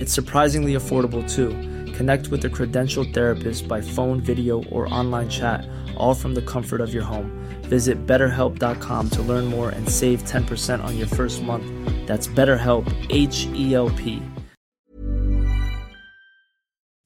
[0.00, 1.50] It's surprisingly affordable too.
[1.92, 6.80] Connect with a credentialed therapist by phone, video, or online chat, all from the comfort
[6.80, 7.30] of your home.
[7.64, 11.66] Visit betterhelp.com to learn more and save 10% on your first month.
[12.06, 14.22] That's BetterHelp, H E L P.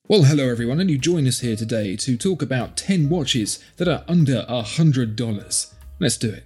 [0.07, 3.89] Well, hello everyone, and you join us here today to talk about 10 watches that
[3.89, 5.75] are under $100.
[5.99, 6.45] Let's do it.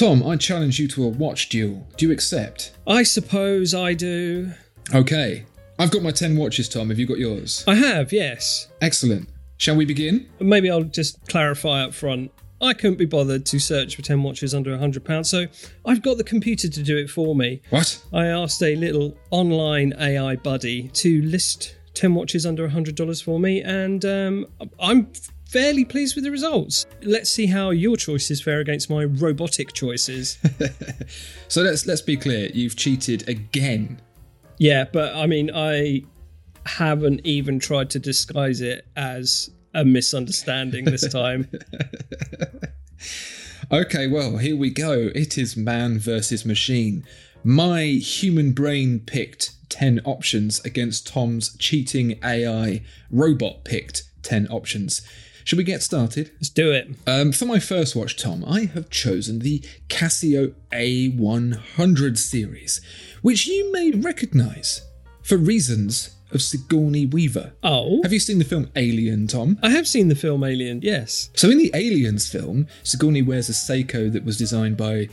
[0.00, 1.86] Tom, I challenge you to a watch duel.
[1.98, 2.72] Do you accept?
[2.86, 4.50] I suppose I do.
[4.94, 5.44] Okay.
[5.78, 6.88] I've got my 10 watches, Tom.
[6.88, 7.62] Have you got yours?
[7.68, 8.68] I have, yes.
[8.80, 9.28] Excellent.
[9.58, 10.26] Shall we begin?
[10.40, 12.32] Maybe I'll just clarify up front.
[12.62, 15.44] I couldn't be bothered to search for 10 watches under £100, so
[15.84, 17.60] I've got the computer to do it for me.
[17.68, 18.02] What?
[18.10, 23.60] I asked a little online AI buddy to list 10 watches under $100 for me,
[23.60, 24.46] and um,
[24.80, 25.12] I'm
[25.50, 26.86] fairly pleased with the results.
[27.02, 30.38] Let's see how your choices fare against my robotic choices.
[31.48, 32.48] So let's let's be clear.
[32.54, 34.00] You've cheated again.
[34.58, 36.04] yeah, but I mean, I
[36.64, 41.48] haven't even tried to disguise it as a misunderstanding this time.
[43.72, 45.10] Okay, well, here we go.
[45.14, 47.04] It is man versus machine.
[47.44, 52.82] My human brain picked 10 options against Tom's cheating AI
[53.12, 55.02] robot picked 10 options.
[55.44, 56.30] Should we get started?
[56.34, 56.90] Let's do it.
[57.06, 62.80] Um, for my first watch, Tom, I have chosen the Casio A100 series,
[63.22, 64.82] which you may recognise
[65.22, 67.52] for reasons of Sigourney Weaver.
[67.62, 69.58] Oh, Have you seen the film Alien, Tom?
[69.62, 71.30] I have seen the film Alien, yes.
[71.34, 75.08] So in the Aliens film, Sigourney wears a Seiko that was designed by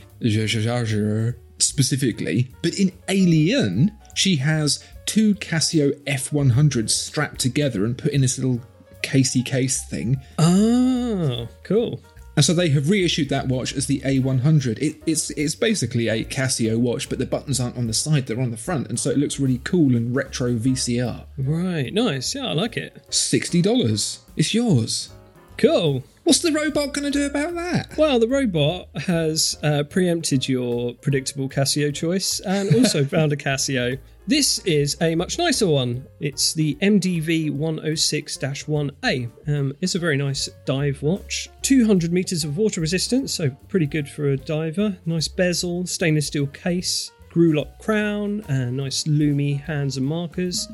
[1.58, 8.38] specifically, but in Alien, she has two Casio F100s strapped together and put in this
[8.38, 8.60] little
[9.02, 10.20] casey case thing.
[10.38, 12.00] Oh, cool.
[12.36, 14.78] And so they have reissued that watch as the A100.
[14.78, 18.40] It, it's it's basically a Casio watch, but the buttons aren't on the side; they're
[18.40, 21.26] on the front, and so it looks really cool and retro VCR.
[21.36, 22.36] Right, nice.
[22.36, 23.04] Yeah, I like it.
[23.12, 24.20] Sixty dollars.
[24.36, 25.10] It's yours.
[25.58, 26.04] Cool.
[26.22, 27.96] What's the robot going to do about that?
[27.96, 33.98] Well, the robot has uh, preempted your predictable Casio choice and also found a Casio.
[34.28, 36.06] This is a much nicer one.
[36.20, 39.30] It's the MDV 106 1A.
[39.48, 41.48] Um, it's a very nice dive watch.
[41.62, 44.96] 200 meters of water resistance, so pretty good for a diver.
[45.06, 50.68] Nice bezel, stainless steel case, screw lock crown, and nice loomy hands and markers.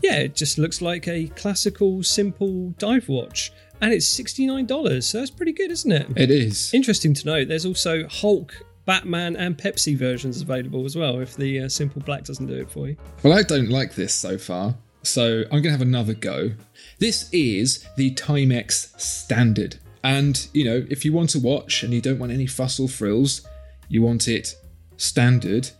[0.00, 3.52] Yeah, it just looks like a classical, simple dive watch.
[3.80, 6.06] And it's $69, so that's pretty good, isn't it?
[6.16, 6.72] It is.
[6.74, 8.54] Interesting to note, there's also Hulk,
[8.84, 12.70] Batman, and Pepsi versions available as well if the uh, Simple Black doesn't do it
[12.70, 12.96] for you.
[13.22, 16.52] Well, I don't like this so far, so I'm going to have another go.
[16.98, 19.76] This is the Timex Standard.
[20.02, 22.88] And, you know, if you want to watch and you don't want any fuss or
[22.88, 23.46] frills,
[23.88, 24.54] you want it
[24.96, 25.70] standard.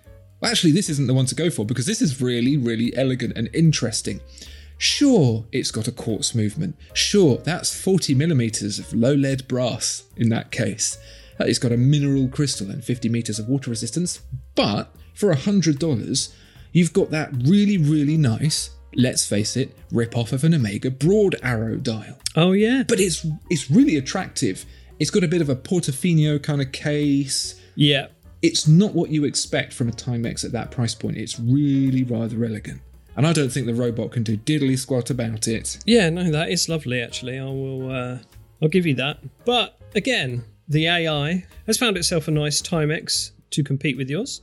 [0.41, 3.37] Well, actually, this isn't the one to go for because this is really, really elegant
[3.37, 4.21] and interesting.
[4.81, 6.75] Sure, it's got a quartz movement.
[6.95, 10.97] Sure, that's 40 millimeters of low lead brass in that case.
[11.39, 14.23] It's got a mineral crystal and 50 meters of water resistance.
[14.55, 16.33] But for $100,
[16.73, 21.37] you've got that really, really nice, let's face it, rip off of an Omega broad
[21.43, 22.19] arrow dial.
[22.35, 22.83] Oh, yeah?
[22.89, 24.65] But it's it's really attractive.
[24.99, 27.61] It's got a bit of a Portofino kind of case.
[27.75, 28.07] Yeah.
[28.41, 31.19] It's not what you expect from a Timex at that price point.
[31.19, 32.81] It's really rather elegant.
[33.17, 35.79] And I don't think the robot can do diddly squat about it.
[35.87, 37.39] Yeah, no, that is lovely, actually.
[37.39, 38.19] I will, uh,
[38.63, 39.19] I'll give you that.
[39.45, 44.41] But again, the AI has found itself a nice Timex to compete with yours.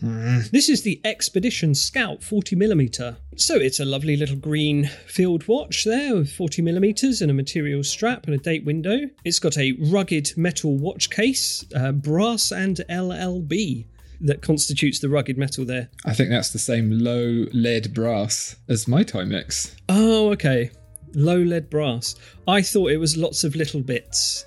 [0.51, 3.15] This is the Expedition Scout 40mm.
[3.37, 8.25] So it's a lovely little green field watch there with 40mm and a material strap
[8.25, 8.97] and a date window.
[9.23, 13.85] It's got a rugged metal watch case, uh, brass and LLB
[14.21, 15.89] that constitutes the rugged metal there.
[16.05, 19.75] I think that's the same low lead brass as my Timex.
[19.89, 20.71] Oh, okay.
[21.13, 22.15] Low lead brass.
[22.47, 24.45] I thought it was lots of little bits.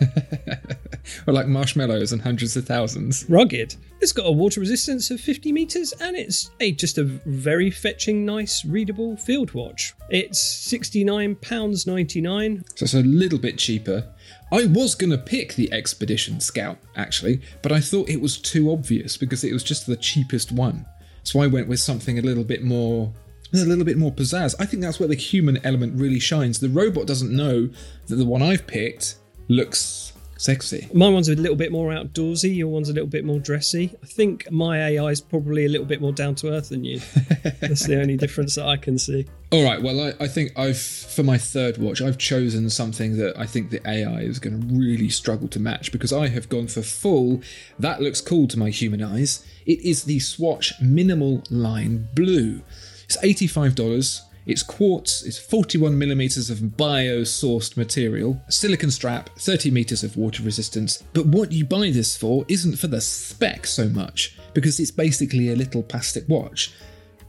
[1.26, 3.28] or like marshmallows and hundreds of thousands.
[3.28, 3.74] rugged.
[4.00, 8.24] It's got a water resistance of 50 meters and it's a just a very fetching,
[8.24, 9.94] nice, readable field watch.
[10.10, 12.78] It's £69.99.
[12.78, 14.04] So it's a little bit cheaper.
[14.52, 18.70] I was going to pick the Expedition Scout, actually, but I thought it was too
[18.70, 20.86] obvious because it was just the cheapest one.
[21.22, 23.12] So I went with something a little bit more.
[23.54, 24.54] A little bit more pizzazz.
[24.58, 26.58] I think that's where the human element really shines.
[26.58, 27.68] The robot doesn't know
[28.06, 29.16] that the one I've picked
[29.48, 30.11] looks
[30.42, 30.88] sexy.
[30.92, 33.96] My one's a little bit more outdoorsy, your one's a little bit more dressy.
[34.02, 36.98] I think my AI is probably a little bit more down to earth than you.
[37.60, 39.26] That's the only difference that I can see.
[39.52, 39.80] All right.
[39.80, 43.70] Well, I, I think I've for my third watch, I've chosen something that I think
[43.70, 47.40] the AI is going to really struggle to match because I have gone for full.
[47.78, 49.46] That looks cool to my human eyes.
[49.64, 52.62] It is the Swatch Minimal Line Blue.
[53.04, 54.22] It's eighty-five dollars.
[54.46, 61.02] It's quartz, it's 41 millimeters of bio-sourced material, silicon strap, 30 meters of water resistance.
[61.12, 65.50] But what you buy this for isn't for the spec so much, because it's basically
[65.50, 66.72] a little plastic watch.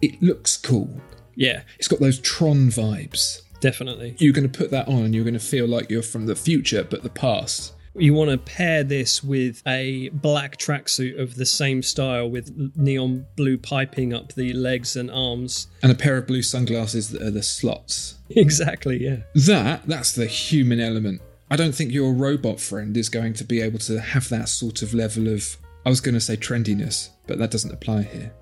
[0.01, 1.01] It looks cool.
[1.35, 3.41] Yeah, It's got those Tron vibes.
[3.59, 4.15] definitely.
[4.19, 6.35] You're going to put that on and you're going to feel like you're from the
[6.35, 7.73] future but the past.
[7.95, 13.27] You want to pair this with a black tracksuit of the same style with neon
[13.35, 15.67] blue piping up the legs and arms.
[15.83, 18.15] And a pair of blue sunglasses that are the slots.
[18.35, 19.17] Exactly, yeah.
[19.35, 21.21] That, that's the human element.
[21.51, 24.81] I don't think your robot friend is going to be able to have that sort
[24.81, 25.55] of level of,
[25.85, 28.33] I was going to say trendiness, but that doesn't apply here.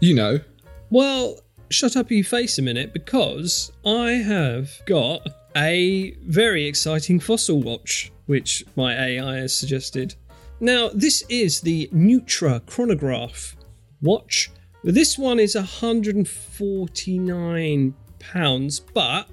[0.00, 0.40] You know,
[0.88, 7.62] Well, shut up your face a minute because I have got a very exciting fossil
[7.62, 10.14] watch, which my AI has suggested.
[10.60, 13.56] Now, this is the Neutra chronograph
[14.02, 14.50] watch.
[14.82, 19.28] This one is 149 pounds, but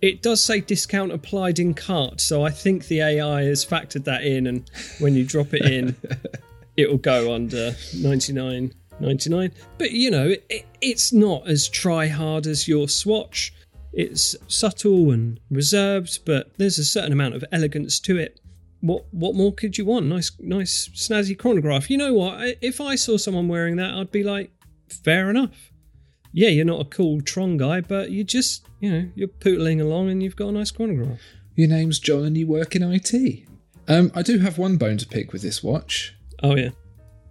[0.00, 4.22] it does say discount applied in cart, so I think the AI has factored that
[4.24, 5.96] in, and when you drop it in,
[6.76, 12.46] it will go under 99 99 but you know it, it's not as try hard
[12.46, 13.52] as your swatch
[13.92, 18.40] it's subtle and reserved but there's a certain amount of elegance to it.
[18.80, 20.06] What what more could you want?
[20.06, 21.90] Nice nice snazzy chronograph.
[21.90, 22.56] You know what?
[22.60, 24.50] If i saw someone wearing that i'd be like
[24.88, 25.72] fair enough.
[26.32, 30.08] Yeah you're not a cool tron guy but you just you know you're pootling along
[30.10, 31.20] and you've got a nice chronograph.
[31.56, 33.46] Your name's John and you work in IT.
[33.88, 36.14] Um, I do have one bone to pick with this watch.
[36.42, 36.70] oh yeah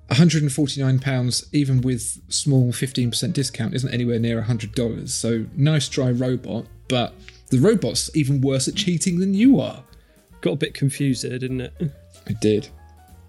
[0.10, 6.66] 149 pounds even with small 15% discount isn't anywhere near $100 so nice dry robot
[6.88, 7.14] but
[7.52, 9.84] the robot's even worse at cheating than you are.
[10.42, 11.74] Got a bit confused there didn't it?
[12.28, 12.70] I did.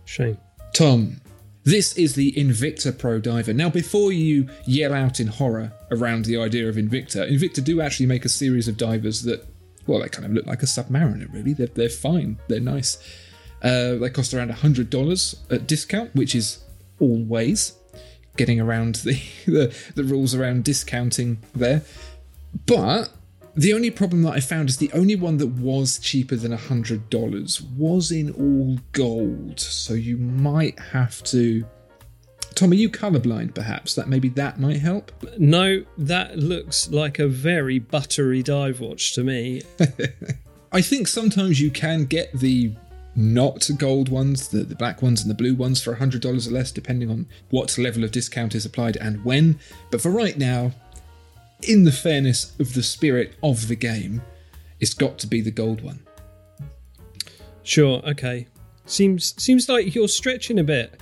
[0.07, 0.39] Shame.
[0.73, 1.21] Tom
[1.65, 3.53] this is the invicta pro diver.
[3.53, 8.07] Now before you yell out in horror around the idea of invicta invicta do actually
[8.07, 9.47] make a series of divers that
[9.87, 11.53] well they kind of look like a submariner really.
[11.53, 12.39] They're, they're fine.
[12.49, 12.97] They're nice.
[13.63, 16.65] Uh, they cost around $100 at discount which is
[17.01, 17.75] always
[18.37, 21.83] getting around the, the the rules around discounting there.
[22.67, 23.11] But
[23.55, 27.11] the only problem that I found is the only one that was cheaper than hundred
[27.11, 29.61] dollars was in all gold.
[29.61, 31.65] So you might have to.
[32.55, 33.55] Tom, are you colorblind?
[33.55, 35.13] Perhaps that maybe that might help.
[35.39, 39.63] No, that looks like a very buttery dive watch to me.
[40.73, 42.75] I think sometimes you can get the
[43.21, 46.73] not gold ones, the, the black ones and the blue ones for $100 or less,
[46.73, 49.59] depending on what level of discount is applied and when.
[49.91, 50.73] But for right now,
[51.63, 54.23] in the fairness of the spirit of the game,
[54.81, 56.01] it's got to be the gold one.
[57.63, 58.47] Sure, okay.
[58.87, 61.01] Seems seems like you're stretching a bit.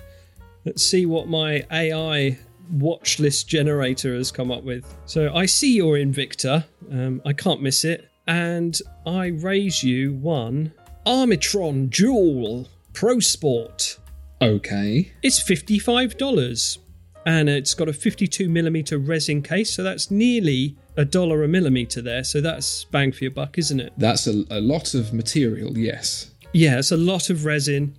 [0.64, 2.37] Let's see what my AI
[2.73, 4.85] watch list generator has come up with.
[5.07, 6.64] So I see your Invicta.
[6.90, 10.73] Um, I can't miss it, and I raise you one
[11.07, 13.99] Armitron Dual Pro Sport.
[14.40, 15.12] Okay.
[15.23, 16.78] It's fifty-five dollars,
[17.26, 22.02] and it's got a fifty-two millimeter resin case, so that's nearly a dollar a millimeter
[22.02, 22.25] there.
[22.25, 23.93] So that's bang for your buck, isn't it?
[23.97, 26.31] That's a, a lot of material, yes.
[26.52, 27.95] Yeah, it's a lot of resin,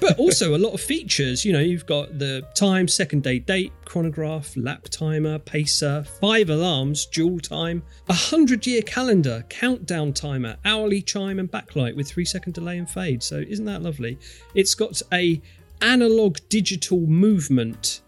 [0.00, 1.44] but also a lot of features.
[1.44, 7.04] You know, you've got the time, second day date, chronograph, lap timer, pacer, five alarms,
[7.06, 12.54] dual time, a hundred year calendar, countdown timer, hourly chime, and backlight with three second
[12.54, 13.22] delay and fade.
[13.22, 14.18] So isn't that lovely?
[14.54, 15.40] It's got a
[15.82, 18.00] analog digital movement.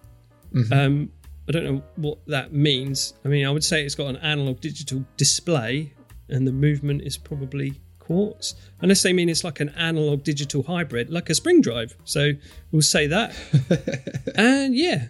[0.73, 1.11] Um,
[1.49, 3.14] I don't know what that means.
[3.25, 5.93] I mean, I would say it's got an analog digital display,
[6.31, 11.11] and the movement is probably quartz, unless they mean it's like an analog digital hybrid,
[11.11, 11.97] like a spring drive.
[12.05, 12.33] So
[12.71, 13.35] we'll say that.
[14.37, 15.07] and yeah,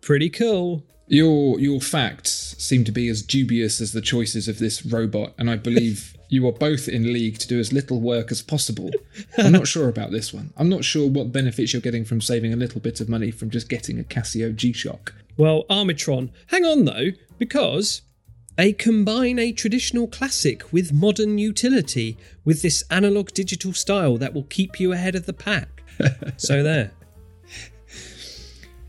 [0.00, 0.84] pretty cool.
[1.06, 5.50] Your your facts seem to be as dubious as the choices of this robot, and
[5.50, 8.90] I believe You are both in league to do as little work as possible.
[9.36, 10.52] I'm not sure about this one.
[10.56, 13.50] I'm not sure what benefits you're getting from saving a little bit of money from
[13.50, 15.12] just getting a Casio G Shock.
[15.36, 16.30] Well, Armitron.
[16.46, 18.02] Hang on though, because
[18.56, 24.44] they combine a traditional classic with modern utility with this analog digital style that will
[24.44, 25.82] keep you ahead of the pack.
[26.36, 26.92] so there.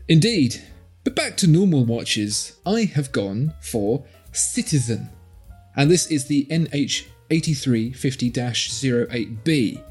[0.08, 0.62] Indeed.
[1.04, 5.08] But back to normal watches, I have gone for Citizen.
[5.76, 7.92] And this is the NH8350
[9.08, 9.82] 08B,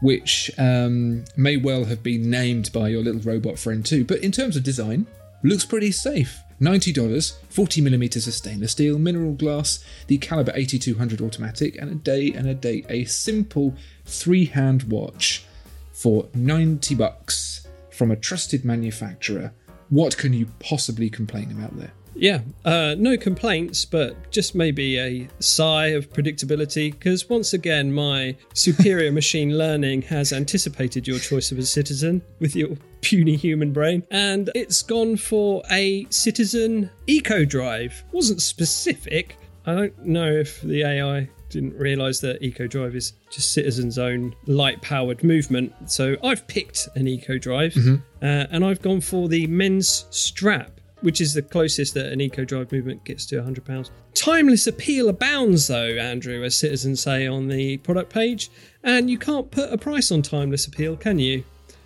[0.00, 4.04] which um, may well have been named by your little robot friend too.
[4.04, 5.06] But in terms of design,
[5.46, 6.42] looks pretty safe.
[6.60, 12.48] $90, 40mm of stainless steel, mineral glass, the caliber 8200 automatic, and a day and
[12.48, 12.86] a date.
[12.88, 13.74] A simple
[14.04, 15.44] three hand watch
[15.92, 19.52] for 90 bucks from a trusted manufacturer.
[19.90, 21.92] What can you possibly complain about there?
[22.18, 28.36] Yeah, uh, no complaints, but just maybe a sigh of predictability because once again, my
[28.54, 32.70] superior machine learning has anticipated your choice of a citizen with your
[33.02, 38.02] puny human brain, and it's gone for a citizen eco drive.
[38.12, 39.36] Wasn't specific.
[39.66, 44.34] I don't know if the AI didn't realize that eco drive is just citizens own
[44.46, 47.76] light powered movement so i've picked an eco drive
[48.20, 52.44] uh, and i've gone for the men's strap which is the closest that an eco
[52.44, 53.90] drive movement gets to £100.
[54.14, 58.50] Timeless appeal abounds, though, Andrew, as citizens say on the product page,
[58.82, 61.44] and you can't put a price on timeless appeal, can you?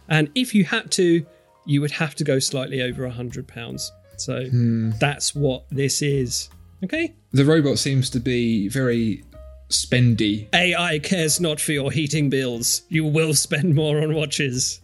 [0.08, 1.26] And if you had to,
[1.66, 3.90] you would have to go slightly over £100.
[4.16, 4.92] So hmm.
[4.98, 6.48] that's what this is.
[6.82, 7.14] Okay?
[7.32, 9.22] The robot seems to be very
[9.68, 10.48] spendy.
[10.54, 12.84] AI cares not for your heating bills.
[12.88, 14.80] You will spend more on watches.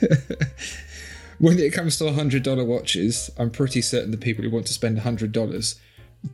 [1.38, 4.98] When it comes to $100 watches, I'm pretty certain the people who want to spend
[4.98, 5.78] $100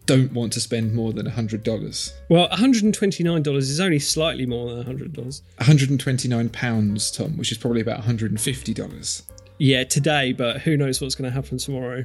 [0.07, 2.13] don't want to spend more than $100.
[2.29, 5.15] Well, $129 is only slightly more than $100.
[5.59, 9.23] 129 pounds, Tom, which is probably about $150.
[9.59, 12.05] Yeah, today, but who knows what's going to happen tomorrow.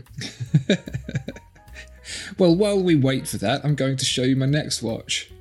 [2.37, 5.31] Well, while we wait for that, I'm going to show you my next watch.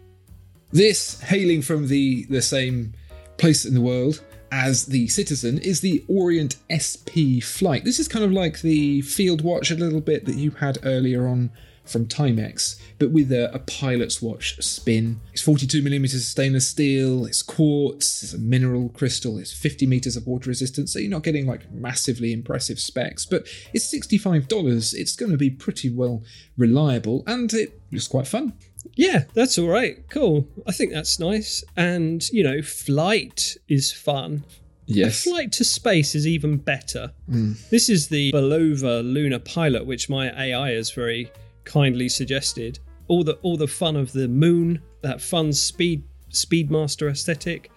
[0.73, 2.95] This, hailing from the, the same
[3.37, 7.85] place in the world as the Citizen, is the Orient SP Flight.
[7.85, 11.27] This is kind of like the field watch a little bit that you had earlier
[11.27, 11.51] on
[11.87, 15.21] from Timex, but with a, a pilot's watch spin.
[15.33, 20.17] It's 42 millimeters of stainless steel, it's quartz, it's a mineral crystal, it's 50 meters
[20.17, 24.95] of water resistance, so you're not getting like massively impressive specs, but it's $65.
[24.95, 26.23] It's going to be pretty well
[26.57, 28.53] reliable and it looks quite fun.
[28.95, 30.09] Yeah, that's all right.
[30.09, 30.47] Cool.
[30.67, 31.65] I think that's nice.
[31.77, 34.45] And, you know, flight is fun.
[34.87, 35.25] Yes.
[35.25, 37.13] Flight to space is even better.
[37.29, 37.53] Hmm.
[37.71, 41.31] This is the Bulova lunar pilot, which my AI has very
[41.65, 42.79] kindly suggested.
[43.09, 47.71] All the all the fun of the moon, that fun speed speedmaster aesthetic,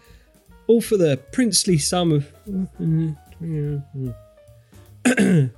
[0.68, 2.32] all for the princely sum of.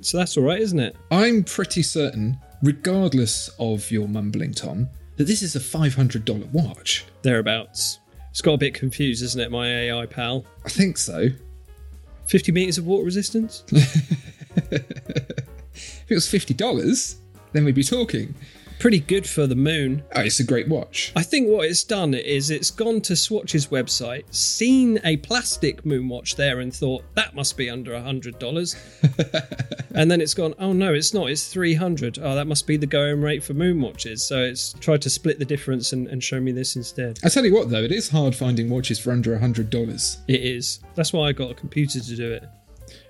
[0.00, 0.96] so that's all right, isn't it?
[1.10, 7.04] I'm pretty certain, regardless of your mumbling, Tom, that this is a $500 watch.
[7.22, 8.00] Thereabouts.
[8.30, 10.44] It's got a bit confused, isn't it, my AI pal?
[10.64, 11.28] I think so.
[12.26, 13.64] 50 meters of water resistance?
[15.74, 17.16] If it was $50,
[17.52, 18.34] then we'd be talking.
[18.78, 20.02] Pretty good for the moon.
[20.14, 21.10] Oh, it's a great watch.
[21.16, 26.08] I think what it's done is it's gone to Swatch's website, seen a plastic moon
[26.08, 28.76] watch there, and thought that must be under a hundred dollars.
[29.94, 31.30] and then it's gone, oh no, it's not.
[31.30, 32.18] It's three hundred.
[32.20, 34.22] Oh, that must be the going rate for moon watches.
[34.22, 37.18] So it's tried to split the difference and, and show me this instead.
[37.24, 40.42] I tell you what, though, it is hard finding watches for under a $100, It
[40.42, 40.80] is.
[40.94, 42.44] That's why I got a computer to do it.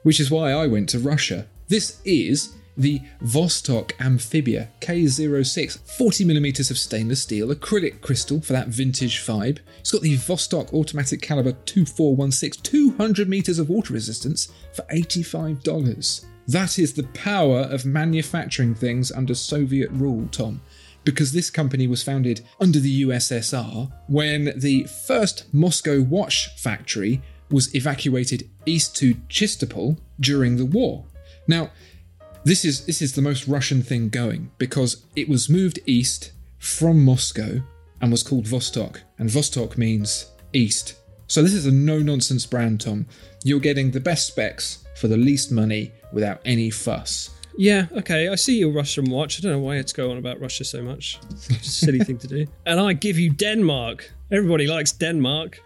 [0.04, 1.46] which is why I went to Russia.
[1.68, 9.20] This is the Vostok Amphibia K06, 40mm of stainless steel, acrylic crystal for that vintage
[9.24, 9.58] vibe.
[9.80, 16.24] It's got the Vostok automatic caliber 2416, 200 meters of water resistance for $85.
[16.48, 20.60] That is the power of manufacturing things under Soviet rule, Tom.
[21.04, 27.74] Because this company was founded under the USSR when the first Moscow watch factory was
[27.74, 31.04] evacuated east to Chistopol during the war.
[31.46, 31.70] Now,
[32.44, 37.04] this is this is the most Russian thing going because it was moved east from
[37.04, 37.62] Moscow
[38.00, 40.96] and was called Vostok, and Vostok means east.
[41.26, 43.06] So this is a no-nonsense brand, Tom.
[43.44, 47.30] You're getting the best specs for the least money without any fuss.
[47.56, 49.38] Yeah, okay, I see your Russian watch.
[49.38, 51.18] I don't know why it's going on about Russia so much.
[51.30, 52.46] It's a silly thing to do.
[52.66, 54.12] And I give you Denmark.
[54.30, 55.60] Everybody likes Denmark.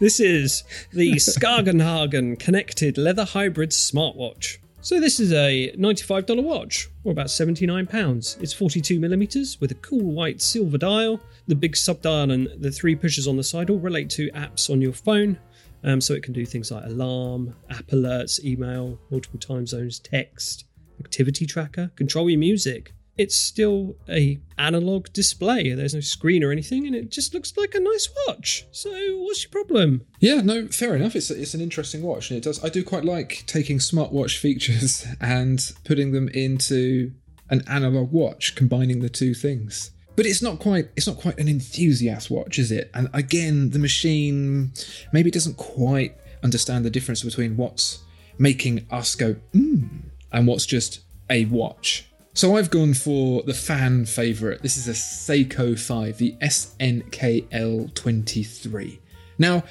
[0.00, 4.58] This is the Skagen Hagen connected leather hybrid smartwatch.
[4.80, 8.40] So this is a $95 watch, or about £79.
[8.40, 11.20] It's 42mm with a cool white silver dial.
[11.48, 14.80] The big subdial and the three pushers on the side all relate to apps on
[14.80, 15.36] your phone.
[15.82, 20.64] Um, so it can do things like alarm, app alerts, email, multiple time zones, text,
[21.00, 22.92] activity tracker, control your music.
[23.18, 25.72] It's still a analog display.
[25.72, 28.66] There's no screen or anything, and it just looks like a nice watch.
[28.70, 30.06] So what's your problem?
[30.20, 31.16] Yeah, no, fair enough.
[31.16, 32.64] It's it's an interesting watch, and it does.
[32.64, 37.12] I do quite like taking smartwatch features and putting them into
[37.50, 39.90] an analog watch, combining the two things.
[40.16, 42.90] But it's not quite it's not quite an enthusiast watch, is it?
[42.94, 44.72] And again, the machine
[45.12, 48.00] maybe doesn't quite understand the difference between what's
[48.38, 49.88] making us go mm
[50.30, 52.07] and what's just a watch.
[52.38, 54.62] So I've gone for the fan favourite.
[54.62, 58.98] This is a Seiko 5, the SNKL23.
[59.38, 59.64] Now,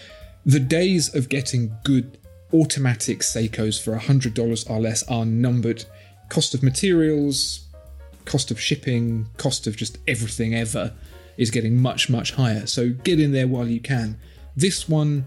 [0.46, 2.18] the days of getting good
[2.54, 5.86] automatic Seikos for $100 or less are numbered.
[6.28, 7.70] Cost of materials,
[8.26, 10.94] cost of shipping, cost of just everything ever
[11.38, 12.68] is getting much, much higher.
[12.68, 14.20] So get in there while you can.
[14.58, 15.26] This one,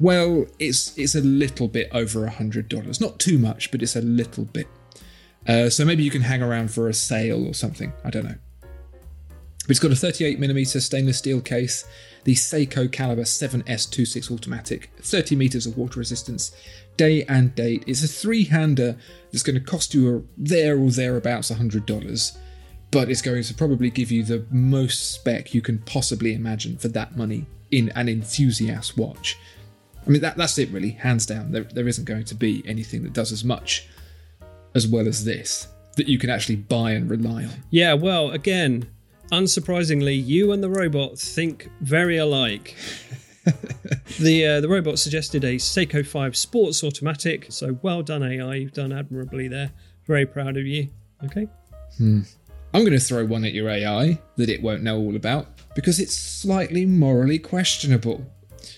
[0.00, 3.00] well, it's it's a little bit over $100.
[3.00, 4.66] Not too much, but it's a little bit.
[5.50, 7.92] Uh, so maybe you can hang around for a sale or something.
[8.04, 8.36] I don't know.
[8.60, 11.84] But it's got a 38mm stainless steel case,
[12.22, 16.52] the Seiko Caliber 7S26 automatic, 30 meters of water resistance,
[16.96, 17.82] day and date.
[17.88, 18.96] It's a three-hander
[19.32, 22.36] that's going to cost you a, there or thereabouts $100,
[22.92, 26.88] but it's going to probably give you the most spec you can possibly imagine for
[26.88, 29.36] that money in an enthusiast watch.
[30.06, 31.50] I mean, that, that's it really, hands down.
[31.50, 33.88] There, there isn't going to be anything that does as much
[34.74, 37.50] as well as this that you can actually buy and rely on.
[37.70, 38.88] Yeah, well, again,
[39.32, 42.76] unsurprisingly, you and the robot think very alike.
[44.20, 48.72] the uh, the robot suggested a Seiko 5 Sports Automatic, so well done AI, you've
[48.72, 49.72] done admirably there.
[50.06, 50.88] Very proud of you.
[51.24, 51.48] Okay.
[51.96, 52.20] Hmm.
[52.72, 55.98] I'm going to throw one at your AI that it won't know all about because
[55.98, 58.24] it's slightly morally questionable.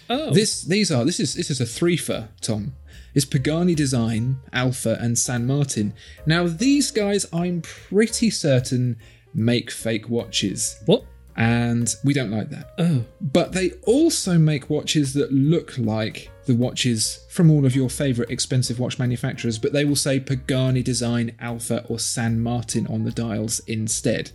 [0.08, 2.74] Oh, This these are this is this is a threefer, Tom.
[3.14, 5.92] It's Pagani Design, Alpha, and San Martin.
[6.26, 8.96] Now these guys, I'm pretty certain,
[9.34, 11.04] make fake watches, what?
[11.36, 12.72] and we don't like that.
[12.78, 17.88] Oh, But they also make watches that look like the watches from all of your
[17.88, 23.04] favourite expensive watch manufacturers, but they will say Pagani Design, Alpha, or San Martin on
[23.04, 24.30] the dials instead,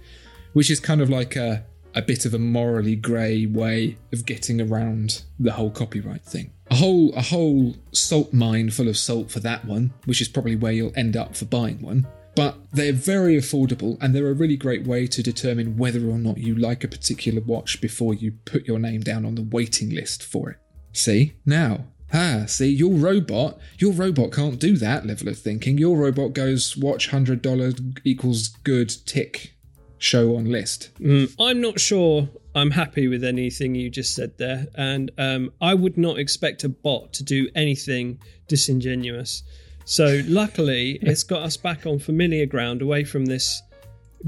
[0.53, 4.59] which is kind of like a, a bit of a morally grey way of getting
[4.61, 6.51] around the whole copyright thing.
[6.69, 10.55] A whole a whole salt mine full of salt for that one, which is probably
[10.55, 12.07] where you'll end up for buying one.
[12.35, 16.37] But they're very affordable and they're a really great way to determine whether or not
[16.37, 20.21] you like a particular watch before you put your name down on the waiting list
[20.21, 20.57] for it.
[20.93, 21.33] See?
[21.47, 25.79] Now, ah, see, your robot, your robot can't do that level of thinking.
[25.79, 29.55] Your robot goes, watch $100 equals good, tick,
[29.97, 30.91] show on list.
[30.99, 35.75] Mm, I'm not sure I'm happy with anything you just said there, and um, I
[35.75, 39.43] would not expect a bot to do anything disingenuous.
[39.85, 43.61] So, luckily, it's got us back on familiar ground away from this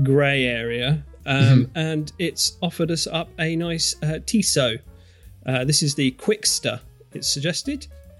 [0.03, 4.77] grey area, um, and it's offered us up a nice uh, Tissot.
[5.47, 6.79] Uh, this is the Quickster,
[7.13, 7.87] it's suggested.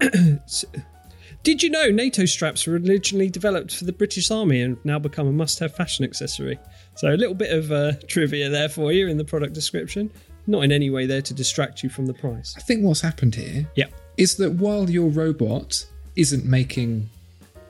[1.42, 5.26] Did you know NATO straps were originally developed for the British Army and now become
[5.26, 6.58] a must have fashion accessory?
[6.96, 10.10] So, a little bit of uh, trivia there for you in the product description.
[10.46, 12.54] Not in any way there to distract you from the price.
[12.56, 13.86] I think what's happened here Yeah.
[14.16, 17.08] is that while your robot isn't making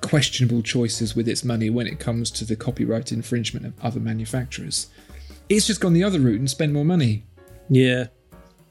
[0.00, 4.88] questionable choices with its money when it comes to the copyright infringement of other manufacturers,
[5.48, 7.24] it's just gone the other route and spent more money.
[7.68, 8.06] Yeah.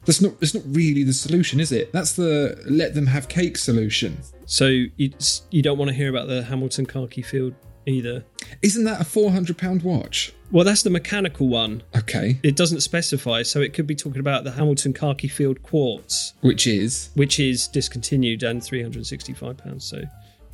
[0.09, 1.93] That's not that's not really the solution, is it?
[1.93, 4.17] That's the let them have cake solution.
[4.47, 5.11] So, you,
[5.51, 7.53] you don't want to hear about the Hamilton khaki field
[7.85, 8.25] either.
[8.63, 10.33] Isn't that a four hundred pound watch?
[10.49, 11.83] Well, that's the mechanical one.
[11.95, 12.39] Okay.
[12.41, 16.65] It doesn't specify, so it could be talking about the Hamilton khaki field quartz, Which
[16.65, 19.79] is which is discontinued and £365.
[19.79, 20.01] So,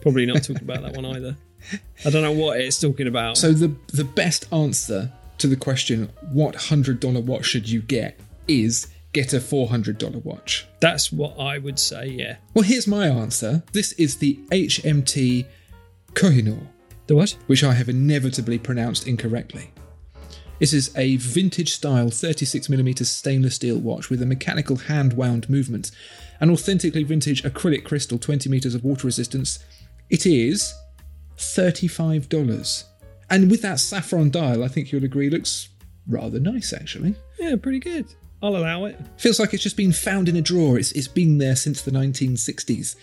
[0.01, 1.37] probably not talking about that one either.
[2.05, 3.37] I don't know what it's talking about.
[3.37, 8.19] so the the best answer to the question what hundred dollar watch should you get
[8.49, 10.67] is get a four hundred dollar watch.
[10.81, 12.35] That's what I would say, yeah.
[12.53, 13.63] Well, here's my answer.
[13.71, 15.45] This is the HMT
[16.13, 16.67] Kohinoor.
[17.07, 17.37] The what?
[17.47, 19.71] which I have inevitably pronounced incorrectly.
[20.59, 25.91] This is a vintage style 36mm stainless steel watch with a mechanical hand wound movement,
[26.39, 29.59] an authentically vintage acrylic crystal 20 meters of water resistance.
[30.09, 30.73] It is
[31.37, 32.83] $35.
[33.29, 35.69] And with that saffron dial, I think you'll agree looks
[36.07, 37.15] rather nice actually.
[37.39, 38.07] Yeah, pretty good.
[38.41, 38.99] I'll allow it.
[39.17, 40.77] Feels like it's just been found in a drawer.
[40.77, 42.95] It's, it's been there since the 1960s.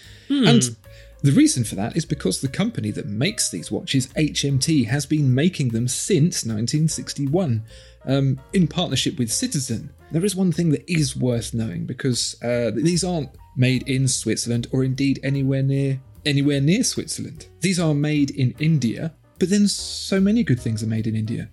[0.49, 0.77] And
[1.23, 5.35] the reason for that is because the company that makes these watches, HMT, has been
[5.35, 7.63] making them since 1961
[8.07, 9.91] um, in partnership with Citizen.
[10.11, 14.67] There is one thing that is worth knowing because uh, these aren't made in Switzerland
[14.73, 17.47] or indeed anywhere near anywhere near Switzerland.
[17.61, 21.51] These are made in India, but then so many good things are made in India.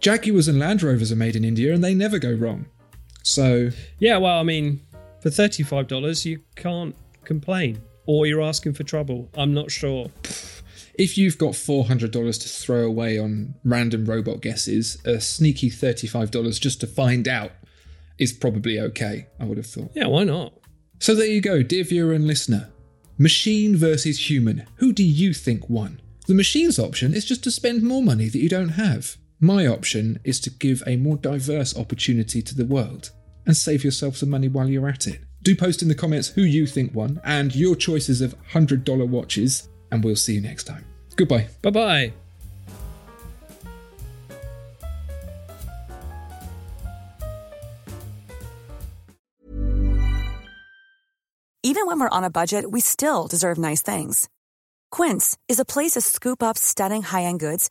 [0.00, 2.66] Jaguars and Land Rovers are made in India and they never go wrong.
[3.22, 4.80] So Yeah, well, I mean,
[5.20, 7.80] for $35, you can't complain.
[8.06, 9.30] Or you're asking for trouble.
[9.34, 10.10] I'm not sure.
[10.94, 16.80] if you've got $400 to throw away on random robot guesses, a sneaky $35 just
[16.80, 17.52] to find out
[18.18, 19.92] is probably okay, I would have thought.
[19.94, 20.52] Yeah, why not?
[20.98, 22.70] So there you go, dear viewer and listener.
[23.18, 24.66] Machine versus human.
[24.76, 26.00] Who do you think won?
[26.26, 29.16] The machine's option is just to spend more money that you don't have.
[29.44, 33.10] My option is to give a more diverse opportunity to the world
[33.44, 35.18] and save yourself some money while you're at it.
[35.42, 39.68] Do post in the comments who you think won and your choices of $100 watches,
[39.90, 40.84] and we'll see you next time.
[41.16, 41.48] Goodbye.
[41.60, 42.12] Bye bye.
[51.64, 54.28] Even when we're on a budget, we still deserve nice things.
[54.92, 57.70] Quince is a place to scoop up stunning high end goods